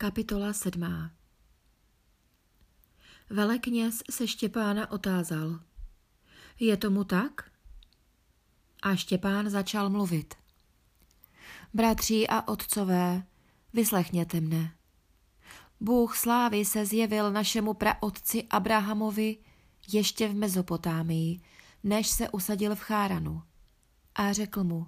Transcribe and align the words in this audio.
Kapitola 0.00 0.52
sedmá 0.52 1.10
Velekněz 3.30 4.02
se 4.10 4.28
Štěpána 4.28 4.90
otázal. 4.90 5.60
Je 6.60 6.76
tomu 6.76 7.04
tak? 7.04 7.50
A 8.82 8.96
Štěpán 8.96 9.50
začal 9.50 9.90
mluvit. 9.90 10.34
Bratří 11.74 12.28
a 12.28 12.48
otcové, 12.48 13.26
vyslechněte 13.72 14.40
mne. 14.40 14.74
Bůh 15.80 16.16
slávy 16.16 16.64
se 16.64 16.86
zjevil 16.86 17.32
našemu 17.32 17.74
praotci 17.74 18.46
Abrahamovi 18.50 19.36
ještě 19.92 20.28
v 20.28 20.34
Mezopotámii, 20.34 21.40
než 21.84 22.08
se 22.08 22.30
usadil 22.30 22.74
v 22.74 22.80
Cháranu. 22.80 23.42
A 24.14 24.32
řekl 24.32 24.64
mu, 24.64 24.86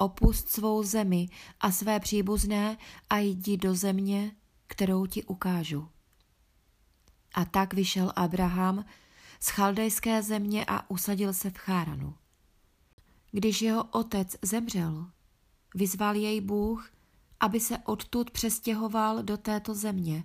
opust 0.00 0.48
svou 0.48 0.82
zemi 0.82 1.28
a 1.60 1.72
své 1.72 2.00
příbuzné 2.00 2.76
a 3.10 3.18
jdi 3.18 3.56
do 3.56 3.74
země, 3.74 4.32
kterou 4.66 5.06
ti 5.06 5.24
ukážu. 5.24 5.88
A 7.34 7.44
tak 7.44 7.74
vyšel 7.74 8.12
Abraham 8.16 8.84
z 9.40 9.48
chaldejské 9.48 10.22
země 10.22 10.64
a 10.68 10.90
usadil 10.90 11.34
se 11.34 11.50
v 11.50 11.56
Cháranu. 11.56 12.14
Když 13.30 13.62
jeho 13.62 13.84
otec 13.84 14.36
zemřel, 14.42 15.10
vyzval 15.74 16.16
jej 16.16 16.40
Bůh, 16.40 16.90
aby 17.40 17.60
se 17.60 17.78
odtud 17.78 18.30
přestěhoval 18.30 19.22
do 19.22 19.36
této 19.36 19.74
země, 19.74 20.24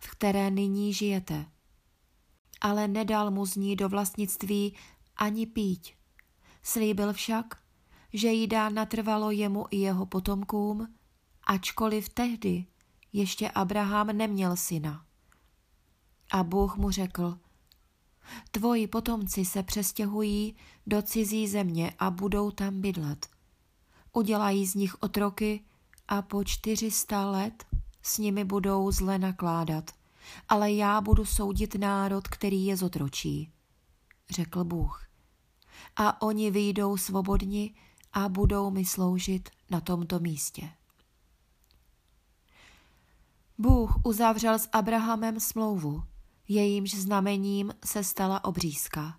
v 0.00 0.10
které 0.10 0.50
nyní 0.50 0.94
žijete. 0.94 1.46
Ale 2.60 2.88
nedal 2.88 3.30
mu 3.30 3.46
z 3.46 3.56
ní 3.56 3.76
do 3.76 3.88
vlastnictví 3.88 4.76
ani 5.16 5.46
píť. 5.46 5.96
Slíbil 6.62 7.12
však, 7.12 7.63
že 8.14 8.28
jí 8.28 8.46
dá 8.46 8.68
natrvalo 8.68 9.30
jemu 9.30 9.66
i 9.70 9.76
jeho 9.76 10.06
potomkům, 10.06 10.94
ačkoliv 11.44 12.08
tehdy 12.08 12.66
ještě 13.12 13.50
Abraham 13.50 14.06
neměl 14.06 14.56
syna. 14.56 15.04
A 16.30 16.42
Bůh 16.44 16.76
mu 16.76 16.90
řekl, 16.90 17.38
tvoji 18.50 18.86
potomci 18.86 19.44
se 19.44 19.62
přestěhují 19.62 20.56
do 20.86 21.02
cizí 21.02 21.48
země 21.48 21.92
a 21.98 22.10
budou 22.10 22.50
tam 22.50 22.80
bydlet. 22.80 23.26
Udělají 24.12 24.66
z 24.66 24.74
nich 24.74 25.02
otroky 25.02 25.64
a 26.08 26.22
po 26.22 26.44
čtyřista 26.44 27.30
let 27.30 27.64
s 28.02 28.18
nimi 28.18 28.44
budou 28.44 28.90
zle 28.90 29.18
nakládat, 29.18 29.90
ale 30.48 30.72
já 30.72 31.00
budu 31.00 31.24
soudit 31.24 31.74
národ, 31.74 32.28
který 32.28 32.66
je 32.66 32.76
zotročí, 32.76 33.52
řekl 34.30 34.64
Bůh. 34.64 35.06
A 35.96 36.22
oni 36.22 36.50
vyjdou 36.50 36.96
svobodni 36.96 37.74
a 38.14 38.28
budou 38.28 38.70
mi 38.70 38.84
sloužit 38.84 39.48
na 39.70 39.80
tomto 39.80 40.18
místě. 40.18 40.70
Bůh 43.58 43.96
uzavřel 44.04 44.58
s 44.58 44.68
Abrahamem 44.72 45.40
smlouvu, 45.40 46.02
jejímž 46.48 46.94
znamením 46.94 47.72
se 47.84 48.04
stala 48.04 48.44
obřízka. 48.44 49.18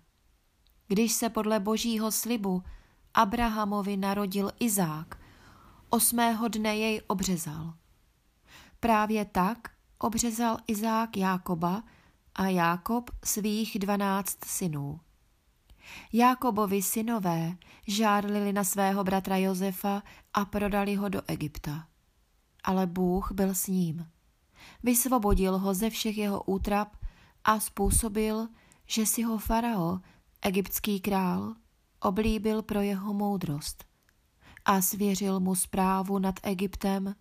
Když 0.88 1.12
se 1.12 1.28
podle 1.28 1.60
božího 1.60 2.12
slibu 2.12 2.62
Abrahamovi 3.14 3.96
narodil 3.96 4.52
Izák, 4.60 5.20
osmého 5.90 6.48
dne 6.48 6.76
jej 6.76 7.02
obřezal. 7.06 7.74
Právě 8.80 9.24
tak 9.24 9.58
obřezal 9.98 10.58
Izák 10.66 11.16
Jákoba 11.16 11.82
a 12.34 12.48
Jákob 12.48 13.10
svých 13.24 13.78
dvanáct 13.78 14.44
synů. 14.44 15.00
Jákobovi 16.12 16.82
synové 16.82 17.56
žárlili 17.86 18.52
na 18.52 18.64
svého 18.64 19.04
bratra 19.04 19.36
Josefa 19.36 20.02
a 20.34 20.44
prodali 20.44 20.94
ho 20.94 21.08
do 21.08 21.22
Egypta. 21.26 21.86
Ale 22.64 22.86
Bůh 22.86 23.32
byl 23.32 23.54
s 23.54 23.66
ním. 23.66 24.06
Vysvobodil 24.82 25.58
ho 25.58 25.74
ze 25.74 25.90
všech 25.90 26.18
jeho 26.18 26.42
útrap 26.42 26.96
a 27.44 27.60
způsobil, 27.60 28.48
že 28.86 29.06
si 29.06 29.22
ho 29.22 29.38
farao, 29.38 30.00
egyptský 30.42 31.00
král, 31.00 31.54
oblíbil 32.00 32.62
pro 32.62 32.80
jeho 32.80 33.14
moudrost 33.14 33.84
a 34.64 34.82
svěřil 34.82 35.40
mu 35.40 35.54
zprávu 35.54 36.18
nad 36.18 36.34
Egyptem 36.42 37.14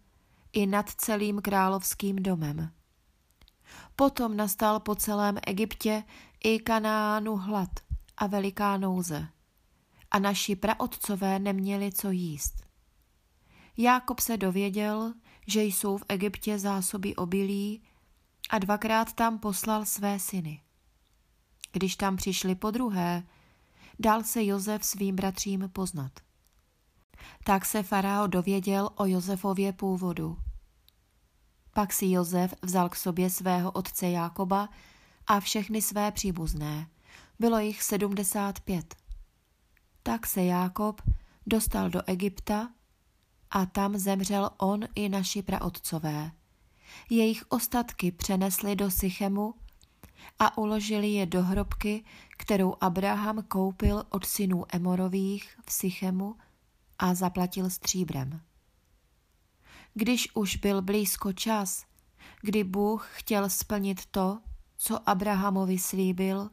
i 0.53 0.65
nad 0.65 0.89
celým 0.89 1.41
královským 1.41 2.15
domem. 2.15 2.71
Potom 3.95 4.37
nastal 4.37 4.79
po 4.79 4.95
celém 4.95 5.37
Egyptě 5.47 6.03
i 6.43 6.59
Kanánu 6.59 7.35
hlad 7.35 7.69
a 8.17 8.27
veliká 8.27 8.77
nouze 8.77 9.27
a 10.11 10.19
naši 10.19 10.55
praotcové 10.55 11.39
neměli 11.39 11.91
co 11.91 12.11
jíst. 12.11 12.65
Jákob 13.77 14.19
se 14.19 14.37
dověděl, 14.37 15.13
že 15.47 15.63
jsou 15.63 15.97
v 15.97 16.03
Egyptě 16.09 16.59
zásoby 16.59 17.15
obilí 17.15 17.83
a 18.49 18.59
dvakrát 18.59 19.13
tam 19.13 19.39
poslal 19.39 19.85
své 19.85 20.19
syny. 20.19 20.61
Když 21.71 21.95
tam 21.95 22.15
přišli 22.15 22.55
po 22.55 22.71
druhé, 22.71 23.23
dal 23.99 24.23
se 24.23 24.45
Jozef 24.45 24.85
svým 24.85 25.15
bratřím 25.15 25.69
poznat. 25.73 26.11
Tak 27.43 27.65
se 27.65 27.83
farao 27.83 28.27
dověděl 28.27 28.89
o 28.95 29.05
Jozefově 29.05 29.73
původu. 29.73 30.37
Pak 31.73 31.93
si 31.93 32.05
Jozef 32.05 32.53
vzal 32.61 32.89
k 32.89 32.95
sobě 32.95 33.29
svého 33.29 33.71
otce 33.71 34.09
Jákoba 34.09 34.69
a 35.27 35.39
všechny 35.39 35.81
své 35.81 36.11
příbuzné. 36.11 36.87
Bylo 37.39 37.59
jich 37.59 37.83
sedmdesát 37.83 38.59
pět. 38.59 38.95
Tak 40.03 40.27
se 40.27 40.43
Jákob 40.43 41.01
dostal 41.45 41.89
do 41.89 42.01
Egypta 42.05 42.69
a 43.51 43.65
tam 43.65 43.97
zemřel 43.97 44.49
on 44.57 44.81
i 44.95 45.09
naši 45.09 45.41
praotcové. 45.41 46.31
Jejich 47.09 47.43
ostatky 47.49 48.11
přenesli 48.11 48.75
do 48.75 48.91
Sychemu 48.91 49.53
a 50.39 50.57
uložili 50.57 51.07
je 51.07 51.25
do 51.25 51.43
hrobky, 51.43 52.03
kterou 52.37 52.75
Abraham 52.81 53.43
koupil 53.43 54.03
od 54.09 54.25
synů 54.25 54.65
Emorových 54.73 55.57
v 55.65 55.73
Sychemu 55.73 56.35
a 56.99 57.13
zaplatil 57.13 57.69
stříbrem. 57.69 58.41
Když 59.93 60.35
už 60.35 60.55
byl 60.55 60.81
blízko 60.81 61.33
čas, 61.33 61.85
kdy 62.41 62.63
Bůh 62.63 63.09
chtěl 63.13 63.49
splnit 63.49 64.05
to, 64.05 64.39
co 64.77 65.09
Abrahamovi 65.09 65.77
slíbil, 65.77 66.49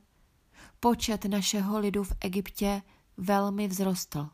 počet 0.83 1.25
našeho 1.25 1.79
lidu 1.79 2.05
v 2.05 2.13
Egyptě 2.21 2.83
velmi 3.17 3.69
vzrostl. 3.69 4.29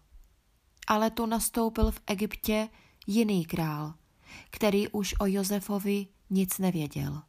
Ale 0.87 1.11
tu 1.11 1.27
nastoupil 1.27 1.91
v 1.91 2.01
Egyptě 2.07 2.69
jiný 3.07 3.45
král, 3.45 3.95
který 4.51 4.89
už 4.89 5.15
o 5.21 5.27
Josefovi 5.27 6.07
nic 6.31 6.59
nevěděl. 6.59 7.23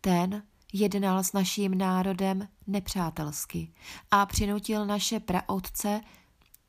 Ten 0.00 0.42
jednal 0.72 1.24
s 1.24 1.32
naším 1.32 1.78
národem 1.78 2.48
nepřátelsky 2.66 3.72
a 4.10 4.26
přinutil 4.26 4.86
naše 4.86 5.20
praotce, 5.20 6.00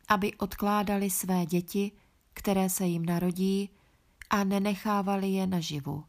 aby 0.08 0.34
odkládali 0.34 1.10
své 1.10 1.46
děti, 1.46 1.92
které 2.34 2.70
se 2.70 2.86
jim 2.86 3.06
narodí, 3.06 3.70
a 4.30 4.44
nenechávali 4.44 5.30
je 5.30 5.48
naživu. 5.48 6.04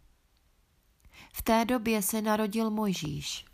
V 1.32 1.42
té 1.42 1.64
době 1.64 2.02
se 2.02 2.22
narodil 2.22 2.70
Mojžíš. 2.70 3.44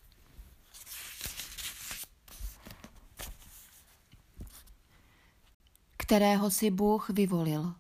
Kterého 6.13 6.51
si 6.51 6.71
Bůh 6.71 7.11
vyvolil. 7.11 7.75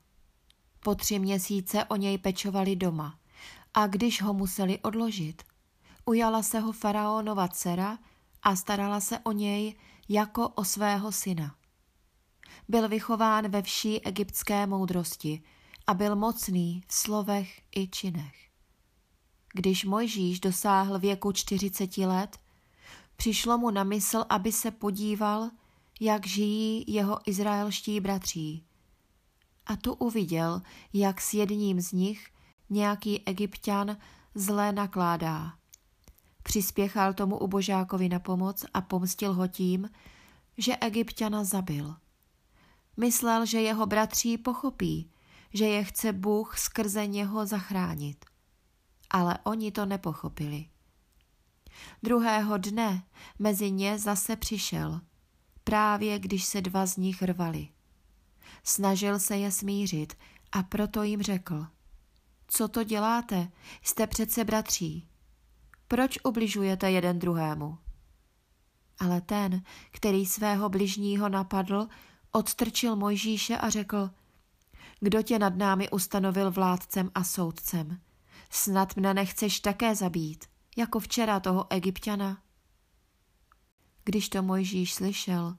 Po 0.80 0.94
tři 0.94 1.18
měsíce 1.18 1.84
o 1.84 1.96
něj 1.96 2.18
pečovali 2.18 2.76
doma 2.76 3.18
a 3.74 3.86
když 3.86 4.22
ho 4.22 4.34
museli 4.34 4.78
odložit, 4.78 5.42
ujala 6.04 6.42
se 6.42 6.60
ho 6.60 6.72
faraonova 6.72 7.48
dcera 7.48 7.98
a 8.42 8.56
starala 8.56 9.00
se 9.00 9.18
o 9.18 9.32
něj 9.32 9.74
jako 10.08 10.48
o 10.48 10.64
svého 10.64 11.12
syna. 11.12 11.54
Byl 12.68 12.88
vychován 12.88 13.48
ve 13.48 13.62
vší 13.62 14.00
egyptské 14.00 14.66
moudrosti 14.66 15.42
a 15.86 15.94
byl 15.94 16.16
mocný 16.16 16.82
v 16.88 16.94
slovech 16.94 17.62
i 17.76 17.88
činech. 17.88 18.34
Když 19.54 19.84
Mojžíš 19.84 20.40
dosáhl 20.40 20.98
věku 20.98 21.32
čtyřiceti 21.32 22.06
let, 22.06 22.38
přišlo 23.16 23.58
mu 23.58 23.70
na 23.70 23.84
mysl, 23.84 24.24
aby 24.28 24.52
se 24.52 24.70
podíval, 24.70 25.50
jak 26.00 26.26
žijí 26.26 26.84
jeho 26.86 27.18
izraelští 27.26 28.00
bratří. 28.00 28.64
A 29.66 29.76
tu 29.76 29.94
uviděl, 29.94 30.62
jak 30.92 31.20
s 31.20 31.34
jedním 31.34 31.80
z 31.80 31.92
nich 31.92 32.30
nějaký 32.70 33.26
egyptian 33.26 33.96
zlé 34.34 34.72
nakládá. 34.72 35.52
Přispěchal 36.42 37.14
tomu 37.14 37.38
ubožákovi 37.38 38.08
na 38.08 38.18
pomoc 38.18 38.64
a 38.74 38.80
pomstil 38.80 39.32
ho 39.32 39.48
tím, 39.48 39.90
že 40.58 40.76
egyptiana 40.76 41.44
zabil. 41.44 41.96
Myslel, 42.96 43.46
že 43.46 43.60
jeho 43.60 43.86
bratří 43.86 44.38
pochopí, 44.38 45.10
že 45.54 45.64
je 45.64 45.84
chce 45.84 46.12
Bůh 46.12 46.58
skrze 46.58 47.06
něho 47.06 47.46
zachránit. 47.46 48.24
Ale 49.10 49.38
oni 49.44 49.72
to 49.72 49.86
nepochopili. 49.86 50.66
Druhého 52.02 52.58
dne 52.58 53.02
mezi 53.38 53.70
ně 53.70 53.98
zase 53.98 54.36
přišel, 54.36 55.00
právě 55.64 56.18
když 56.18 56.44
se 56.44 56.60
dva 56.60 56.86
z 56.86 56.96
nich 56.96 57.22
rvali. 57.22 57.68
Snažil 58.64 59.18
se 59.18 59.36
je 59.36 59.50
smířit 59.50 60.14
a 60.52 60.62
proto 60.62 61.02
jim 61.02 61.22
řekl, 61.22 61.66
Co 62.46 62.68
to 62.68 62.84
děláte? 62.84 63.48
Jste 63.82 64.06
přece 64.06 64.44
bratří. 64.44 65.08
Proč 65.88 66.18
ubližujete 66.24 66.90
jeden 66.90 67.18
druhému? 67.18 67.78
Ale 68.98 69.20
ten, 69.20 69.62
který 69.90 70.26
svého 70.26 70.68
bližního 70.68 71.28
napadl, 71.28 71.88
odstrčil 72.32 72.96
Mojžíše 72.96 73.58
a 73.58 73.70
řekl, 73.70 74.10
kdo 75.00 75.22
tě 75.22 75.38
nad 75.38 75.56
námi 75.56 75.90
ustanovil 75.90 76.50
vládcem 76.50 77.10
a 77.14 77.24
soudcem? 77.24 78.00
Snad 78.50 78.96
mne 78.96 79.14
nechceš 79.14 79.60
také 79.60 79.94
zabít, 79.94 80.44
jako 80.76 81.00
včera 81.00 81.40
toho 81.40 81.72
egyptiana? 81.72 82.42
Když 84.04 84.28
to 84.28 84.42
Mojžíš 84.42 84.94
slyšel, 84.94 85.56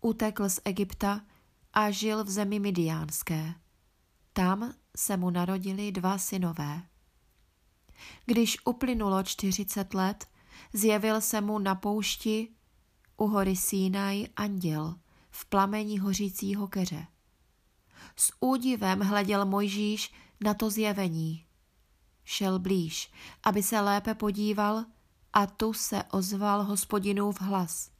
utekl 0.00 0.48
z 0.48 0.60
Egypta 0.64 1.20
a 1.72 1.90
žil 1.90 2.24
v 2.24 2.30
zemi 2.30 2.60
Midiánské. 2.60 3.54
Tam 4.32 4.74
se 4.96 5.16
mu 5.16 5.30
narodili 5.30 5.92
dva 5.92 6.18
synové. 6.18 6.82
Když 8.26 8.56
uplynulo 8.64 9.22
čtyřicet 9.22 9.94
let, 9.94 10.26
zjevil 10.72 11.20
se 11.20 11.40
mu 11.40 11.58
na 11.58 11.74
poušti 11.74 12.48
u 13.16 13.26
hory 13.26 13.56
Sínaj 13.56 14.26
anděl 14.36 14.94
v 15.30 15.44
plamení 15.46 15.98
hořícího 15.98 16.68
keře. 16.68 17.06
S 18.16 18.32
údivem 18.40 19.00
hleděl 19.00 19.46
Mojžíš 19.46 20.12
na 20.44 20.54
to 20.54 20.70
zjevení. 20.70 21.46
Šel 22.24 22.58
blíž, 22.58 23.12
aby 23.42 23.62
se 23.62 23.80
lépe 23.80 24.14
podíval 24.14 24.84
a 25.32 25.46
tu 25.46 25.72
se 25.72 26.02
ozval 26.02 26.62
hospodinův 26.64 27.40
hlas. 27.40 27.90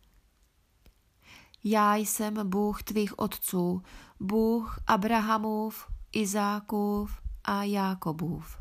Já 1.65 1.97
jsem 1.97 2.51
Bůh 2.51 2.83
tvých 2.83 3.19
otců, 3.19 3.83
Bůh 4.21 4.81
Abrahamův, 4.87 5.87
Izákův 6.13 7.23
a 7.45 7.63
Jákobův. 7.63 8.57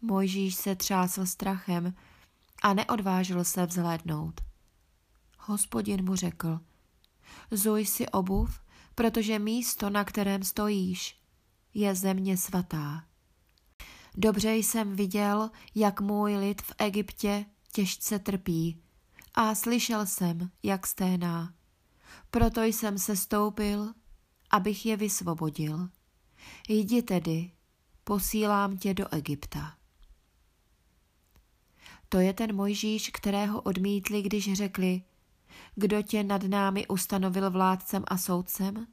Mojžíš 0.00 0.54
se 0.54 0.76
třásl 0.76 1.26
strachem 1.26 1.94
a 2.62 2.74
neodvážil 2.74 3.44
se 3.44 3.66
vzhlédnout. 3.66 4.40
Hospodin 5.38 6.04
mu 6.04 6.16
řekl, 6.16 6.60
zuj 7.50 7.86
si 7.86 8.08
obuv, 8.08 8.60
protože 8.94 9.38
místo, 9.38 9.90
na 9.90 10.04
kterém 10.04 10.42
stojíš, 10.42 11.20
je 11.74 11.94
země 11.94 12.36
svatá. 12.36 13.04
Dobře 14.16 14.54
jsem 14.54 14.96
viděl, 14.96 15.50
jak 15.74 16.00
můj 16.00 16.36
lid 16.36 16.62
v 16.62 16.72
Egyptě 16.78 17.44
těžce 17.72 18.18
trpí 18.18 18.82
a 19.34 19.54
slyšel 19.54 20.06
jsem, 20.06 20.50
jak 20.62 20.86
sténá. 20.86 21.54
Proto 22.30 22.62
jsem 22.62 22.98
se 22.98 23.16
stoupil, 23.16 23.92
abych 24.50 24.86
je 24.86 24.96
vysvobodil. 24.96 25.88
Jdi 26.68 27.02
tedy, 27.02 27.50
posílám 28.04 28.76
tě 28.76 28.94
do 28.94 29.14
Egypta. 29.14 29.74
To 32.08 32.18
je 32.18 32.32
ten 32.32 32.56
Mojžíš, 32.56 33.10
kterého 33.10 33.60
odmítli, 33.60 34.22
když 34.22 34.52
řekli, 34.52 35.02
kdo 35.74 36.02
tě 36.02 36.24
nad 36.24 36.42
námi 36.42 36.86
ustanovil 36.86 37.50
vládcem 37.50 38.04
a 38.06 38.18
soudcem? 38.18 38.86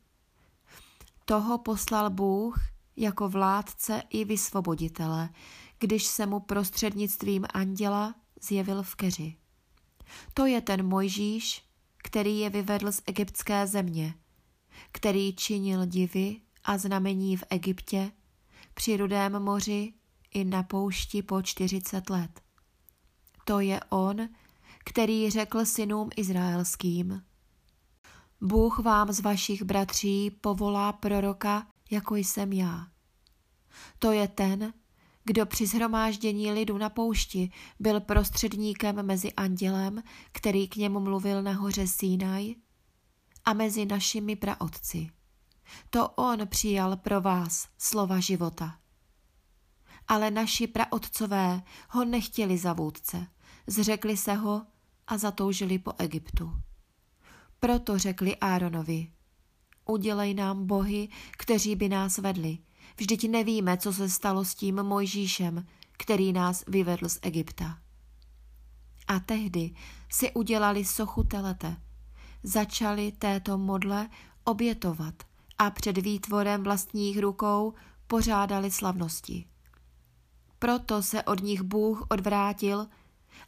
Toho 1.26 1.58
poslal 1.58 2.10
Bůh 2.10 2.69
jako 3.00 3.30
vládce 3.30 4.04
i 4.10 4.26
vysvoboditele, 4.26 5.30
když 5.80 6.06
se 6.06 6.26
mu 6.26 6.40
prostřednictvím 6.40 7.46
anděla 7.54 8.16
zjevil 8.42 8.84
v 8.84 8.96
keři. 8.96 9.36
To 10.34 10.46
je 10.46 10.62
ten 10.62 10.88
Mojžíš, 10.88 11.64
který 11.98 12.40
je 12.40 12.50
vyvedl 12.50 12.92
z 12.92 13.02
egyptské 13.06 13.68
země, 13.68 14.14
který 14.92 15.36
činil 15.36 15.86
divy 15.86 16.42
a 16.64 16.78
znamení 16.78 17.38
v 17.38 17.44
Egyptě, 17.50 18.12
při 18.74 18.98
rudém 18.98 19.40
moři 19.40 19.94
i 20.34 20.44
na 20.44 20.64
poušti 20.64 21.24
po 21.24 21.42
čtyřicet 21.42 22.10
let. 22.10 22.42
To 23.46 23.60
je 23.60 23.80
on, 23.90 24.30
který 24.86 25.30
řekl 25.30 25.66
synům 25.66 26.10
izraelským. 26.16 27.24
Bůh 28.42 28.80
vám 28.80 29.12
z 29.12 29.20
vašich 29.20 29.64
bratří 29.64 30.32
povolá 30.32 30.94
proroka, 30.94 31.68
jako 31.90 32.16
jsem 32.16 32.54
já. 32.54 32.88
To 34.00 34.12
je 34.12 34.28
ten, 34.28 34.74
kdo 35.24 35.46
při 35.46 35.68
zhromáždění 35.68 36.52
lidu 36.52 36.78
na 36.78 36.90
poušti 36.90 37.52
byl 37.80 38.02
prostředníkem 38.02 39.06
mezi 39.06 39.34
andělem, 39.34 40.04
který 40.32 40.68
k 40.68 40.76
němu 40.76 41.00
mluvil 41.00 41.44
na 41.44 41.52
hoře 41.52 41.88
Sinaj, 41.88 42.56
a 43.46 43.54
mezi 43.54 43.86
našimi 43.86 44.36
praotci. 44.36 45.10
To 45.90 46.10
on 46.10 46.48
přijal 46.48 46.98
pro 46.98 47.22
vás 47.22 47.68
slova 47.78 48.20
života. 48.20 48.80
Ale 50.08 50.32
naši 50.32 50.68
praotcové 50.68 51.62
ho 51.90 52.06
nechtěli 52.06 52.58
za 52.58 52.74
vůdce, 52.74 53.28
zřekli 53.68 54.18
se 54.18 54.34
ho 54.34 54.66
a 55.08 55.18
zatoužili 55.18 55.80
po 55.80 55.94
Egyptu. 55.98 56.52
Proto 57.60 57.98
řekli 57.98 58.36
Áronovi, 58.36 59.12
udělej 59.90 60.34
nám 60.34 60.68
bohy, 60.68 61.10
kteří 61.32 61.76
by 61.76 61.90
nás 61.90 62.18
vedli. 62.18 62.58
Vždyť 62.98 63.30
nevíme, 63.30 63.78
co 63.78 63.94
se 63.94 64.10
stalo 64.10 64.46
s 64.46 64.56
tím 64.56 64.84
Mojžíšem, 64.84 65.66
který 65.92 66.34
nás 66.34 66.64
vyvedl 66.68 67.10
z 67.10 67.20
Egypta. 67.22 67.78
A 69.08 69.20
tehdy 69.20 69.72
si 70.10 70.32
udělali 70.32 70.86
sochu 70.86 71.24
telete, 71.24 71.78
začali 72.44 73.12
této 73.12 73.58
modle 73.58 74.10
obětovat 74.44 75.14
a 75.58 75.72
před 75.72 75.98
výtvorem 75.98 76.64
vlastních 76.64 77.20
rukou 77.20 77.74
pořádali 78.08 78.72
slavnosti. 78.72 79.46
Proto 80.60 81.04
se 81.04 81.24
od 81.24 81.44
nich 81.44 81.62
Bůh 81.62 82.06
odvrátil 82.10 82.88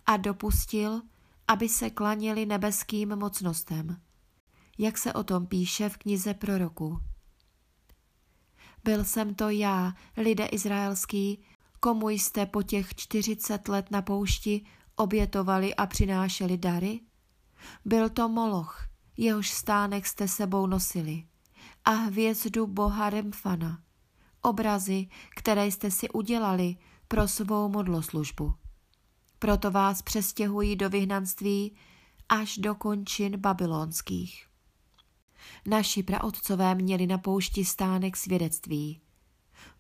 a 0.06 0.18
dopustil, 0.18 1.02
aby 1.48 1.70
se 1.70 1.90
klaněli 1.90 2.46
nebeským 2.46 3.16
mocnostem, 3.16 4.02
jak 4.81 4.98
se 4.98 5.13
o 5.13 5.24
tom 5.24 5.45
píše 5.45 5.89
v 5.89 5.98
knize 5.98 6.33
proroku. 6.33 7.00
Byl 8.83 9.04
jsem 9.04 9.36
to 9.36 9.50
já, 9.50 9.94
lidé 10.18 10.45
izraelský, 10.45 11.44
komu 11.80 12.10
jste 12.10 12.45
po 12.45 12.63
těch 12.63 12.95
čtyřicet 12.95 13.68
let 13.68 13.92
na 13.92 14.01
poušti 14.01 14.66
obětovali 14.95 15.75
a 15.75 15.86
přinášeli 15.86 16.57
dary? 16.57 17.00
Byl 17.86 18.10
to 18.10 18.29
Moloch, 18.29 18.88
jehož 19.17 19.50
stánek 19.50 20.06
jste 20.06 20.27
sebou 20.27 20.67
nosili, 20.67 21.24
a 21.86 21.91
hvězdu 21.91 22.67
boha 22.67 23.10
Remfana, 23.10 23.84
obrazy, 24.41 25.08
které 25.36 25.65
jste 25.65 25.91
si 25.91 26.10
udělali 26.10 26.75
pro 27.08 27.27
svou 27.27 27.70
modloslužbu. 27.70 28.53
Proto 29.39 29.72
vás 29.72 30.01
přestěhují 30.01 30.75
do 30.75 30.89
vyhnanství 30.89 31.75
až 32.29 32.58
do 32.58 32.75
končin 32.75 33.38
babylonských. 33.38 34.50
Naši 35.67 36.03
praotcové 36.03 36.75
měli 36.75 37.07
na 37.07 37.17
poušti 37.17 37.65
stánek 37.65 38.17
svědectví. 38.17 39.01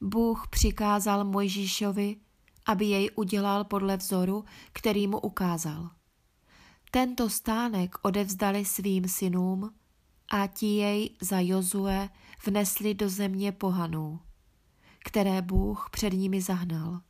Bůh 0.01 0.47
přikázal 0.47 1.23
Mojžíšovi, 1.23 2.15
aby 2.65 2.85
jej 2.85 3.09
udělal 3.15 3.63
podle 3.63 3.97
vzoru, 3.97 4.45
který 4.73 5.07
mu 5.07 5.19
ukázal. 5.19 5.89
Tento 6.91 7.29
stánek 7.29 7.95
odevzdali 8.01 8.65
svým 8.65 9.07
synům 9.07 9.73
a 10.31 10.47
ti 10.47 10.65
jej 10.65 11.09
za 11.21 11.39
Jozue 11.39 12.09
vnesli 12.45 12.93
do 12.93 13.09
země 13.09 13.51
pohanů, 13.51 14.19
které 15.05 15.41
Bůh 15.41 15.89
před 15.91 16.13
nimi 16.13 16.41
zahnal. 16.41 17.01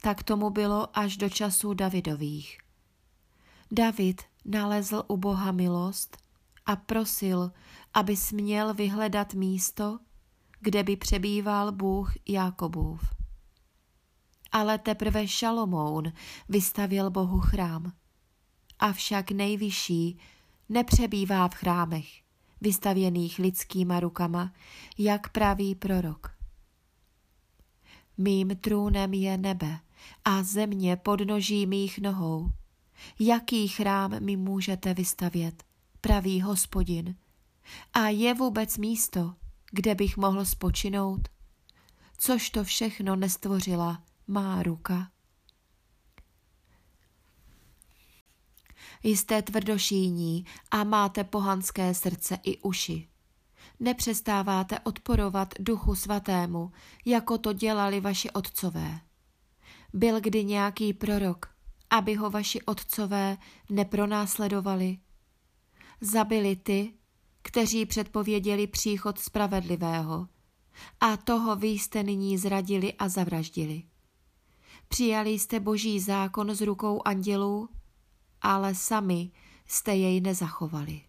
Tak 0.00 0.22
tomu 0.22 0.50
bylo 0.50 0.98
až 0.98 1.16
do 1.16 1.28
časů 1.28 1.74
Davidových. 1.74 2.58
David 3.70 4.22
nalezl 4.44 5.02
u 5.08 5.16
Boha 5.16 5.52
milost 5.52 6.16
a 6.68 6.76
prosil, 6.76 7.52
aby 7.94 8.16
směl 8.16 8.74
vyhledat 8.74 9.34
místo, 9.34 9.98
kde 10.60 10.82
by 10.82 10.96
přebýval 10.96 11.72
Bůh 11.72 12.12
Jákobův. 12.28 13.14
Ale 14.52 14.78
teprve 14.78 15.28
Šalomoun 15.28 16.12
vystavil 16.48 17.10
Bohu 17.10 17.40
chrám. 17.40 17.92
Avšak 18.78 19.30
nejvyšší 19.30 20.18
nepřebývá 20.68 21.48
v 21.48 21.54
chrámech, 21.54 22.06
vystavěných 22.60 23.38
lidskýma 23.38 24.00
rukama, 24.00 24.52
jak 24.98 25.28
praví 25.28 25.74
prorok. 25.74 26.30
Mým 28.18 28.56
trůnem 28.56 29.14
je 29.14 29.38
nebe 29.38 29.78
a 30.24 30.42
země 30.42 30.96
podnoží 30.96 31.66
mých 31.66 31.98
nohou. 31.98 32.50
Jaký 33.18 33.68
chrám 33.68 34.24
mi 34.24 34.36
můžete 34.36 34.94
vystavět, 34.94 35.67
pravý 36.00 36.40
hospodin? 36.40 37.16
A 37.92 38.08
je 38.08 38.34
vůbec 38.34 38.78
místo, 38.78 39.34
kde 39.70 39.94
bych 39.94 40.16
mohl 40.16 40.44
spočinout? 40.44 41.28
Což 42.18 42.50
to 42.50 42.64
všechno 42.64 43.16
nestvořila 43.16 44.02
má 44.26 44.62
ruka. 44.62 45.10
Jste 49.02 49.42
tvrdošíní 49.42 50.44
a 50.70 50.84
máte 50.84 51.24
pohanské 51.24 51.94
srdce 51.94 52.38
i 52.42 52.58
uši. 52.58 53.08
Nepřestáváte 53.80 54.80
odporovat 54.80 55.54
duchu 55.58 55.94
svatému, 55.94 56.72
jako 57.04 57.38
to 57.38 57.52
dělali 57.52 58.00
vaši 58.00 58.30
otcové. 58.30 59.00
Byl 59.92 60.20
kdy 60.20 60.44
nějaký 60.44 60.92
prorok, 60.92 61.46
aby 61.90 62.14
ho 62.14 62.30
vaši 62.30 62.62
otcové 62.62 63.36
nepronásledovali? 63.70 64.98
Zabili 66.00 66.56
ty, 66.56 66.92
kteří 67.42 67.86
předpověděli 67.86 68.66
příchod 68.66 69.18
spravedlivého, 69.18 70.28
a 71.00 71.16
toho 71.16 71.56
vy 71.56 71.68
jste 71.68 72.02
nyní 72.02 72.38
zradili 72.38 72.92
a 72.94 73.08
zavraždili. 73.08 73.82
Přijali 74.88 75.30
jste 75.30 75.60
boží 75.60 76.00
zákon 76.00 76.54
z 76.54 76.60
rukou 76.60 77.02
andělů, 77.04 77.68
ale 78.42 78.74
sami 78.74 79.30
jste 79.66 79.96
jej 79.96 80.20
nezachovali. 80.20 81.00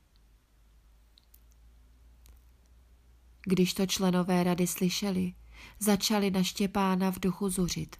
Když 3.45 3.73
to 3.73 3.85
členové 3.85 4.43
rady 4.43 4.67
slyšeli, 4.67 5.33
začali 5.79 6.31
na 6.31 6.43
Štěpána 6.43 7.11
v 7.11 7.19
duchu 7.19 7.49
zuřit 7.49 7.95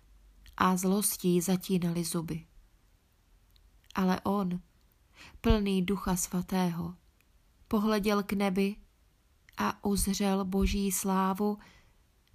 a 0.58 0.77
zlostí 0.77 1.41
zatínali 1.41 2.03
zuby. 2.03 2.46
Ale 3.96 4.22
on, 4.22 4.60
plný 5.42 5.82
ducha 5.82 6.16
svatého, 6.16 6.96
pohleděl 7.68 8.24
k 8.24 8.34
nebi 8.34 8.76
a 9.58 9.86
uzřel 9.86 10.46
boží 10.46 10.92
slávu 10.92 11.58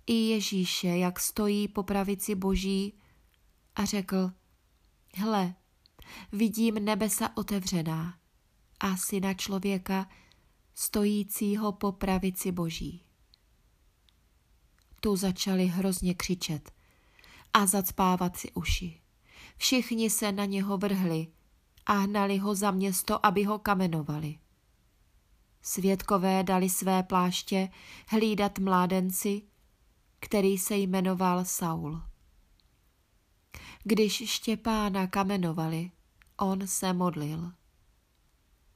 i 0.06 0.12
Ježíše, 0.12 0.88
jak 0.88 1.20
stojí 1.20 1.68
po 1.68 1.82
pravici 1.82 2.34
boží 2.34 2.98
a 3.74 3.84
řekl, 3.84 4.32
hle, 5.14 5.54
vidím 6.32 6.74
nebesa 6.74 7.36
otevřená 7.36 8.18
a 8.80 8.96
syna 8.96 9.34
člověka, 9.34 10.08
stojícího 10.74 11.72
po 11.72 11.92
pravici 11.92 12.52
boží. 12.52 13.04
Tu 15.00 15.16
začali 15.16 15.66
hrozně 15.66 16.14
křičet 16.14 16.72
a 17.52 17.66
zacpávat 17.66 18.36
si 18.36 18.52
uši. 18.52 19.00
Všichni 19.56 20.10
se 20.10 20.32
na 20.32 20.44
něho 20.44 20.78
vrhli 20.78 21.26
a 21.86 21.92
hnali 21.92 22.38
ho 22.38 22.54
za 22.54 22.70
město, 22.70 23.26
aby 23.26 23.44
ho 23.44 23.58
kamenovali. 23.58 24.38
Svědkové 25.62 26.42
dali 26.42 26.68
své 26.68 27.02
pláště 27.02 27.68
hlídat 28.08 28.58
mládenci, 28.58 29.42
který 30.20 30.58
se 30.58 30.76
jmenoval 30.76 31.44
Saul. 31.44 32.02
Když 33.84 34.30
Štěpána 34.30 35.06
kamenovali, 35.06 35.90
on 36.36 36.66
se 36.66 36.92
modlil. 36.92 37.52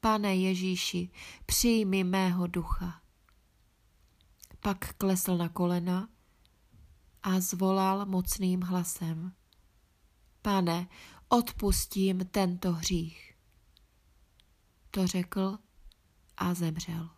Pane 0.01 0.37
Ježíši, 0.37 1.11
přijmi 1.47 2.05
mého 2.05 2.47
ducha. 2.47 3.01
Pak 4.61 4.95
klesl 4.95 5.37
na 5.37 5.49
kolena 5.49 6.09
a 7.23 7.41
zvolal 7.41 8.07
mocným 8.07 8.63
hlasem. 8.63 9.33
Pane, 10.49 10.89
odpustím 11.29 12.27
tento 12.31 12.73
hřích. 12.73 13.35
To 14.91 15.07
řekl 15.07 15.59
a 16.37 16.55
zemřel. 16.55 17.09